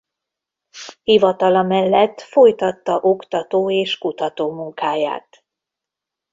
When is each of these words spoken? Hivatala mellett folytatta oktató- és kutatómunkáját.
Hivatala 1.03 1.63
mellett 1.63 2.21
folytatta 2.21 2.99
oktató- 3.01 3.71
és 3.71 3.97
kutatómunkáját. 3.97 5.43